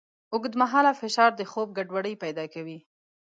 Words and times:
اوږدمهاله 0.33 0.91
فشار 1.01 1.31
د 1.35 1.41
خوب 1.51 1.67
ګډوډۍ 1.77 2.15
پیدا 2.23 2.45
کوي. 2.53 2.77